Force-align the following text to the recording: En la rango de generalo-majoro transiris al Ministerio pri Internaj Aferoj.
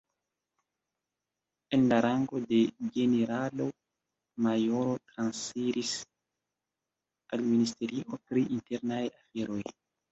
En 1.77 1.83
la 1.91 1.99
rango 2.05 2.41
de 2.53 2.61
generalo-majoro 2.97 4.97
transiris 5.13 5.95
al 7.35 7.41
Ministerio 7.55 8.21
pri 8.27 8.49
Internaj 8.61 9.01
Aferoj. 9.17 9.63